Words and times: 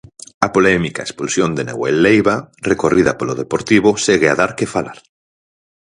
A 0.45 0.47
polémica 0.55 1.01
expulsión 1.07 1.49
de 1.53 1.63
Nahuel 1.67 1.95
Leiva, 2.03 2.35
recorrida 2.71 3.11
polo 3.19 3.37
Deportivo, 3.41 3.89
segue 4.05 4.27
a 4.29 4.37
dar 4.41 4.51
que 4.57 4.71
falar. 4.75 4.97